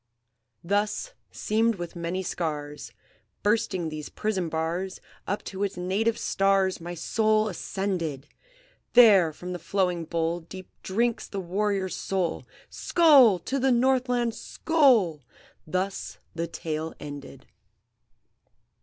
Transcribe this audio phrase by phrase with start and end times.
[0.63, 2.91] "Thus, seamed with many scars,
[3.43, 8.27] Bursting these prison bars, Up to its native stars My soul ascended!
[8.93, 13.37] There from the flowing bowl Deep drinks the warrior's soul, Skoal!
[13.45, 14.33] to the Northland!
[14.33, 15.21] skoal!"
[15.67, 17.45] Thus the tale ended.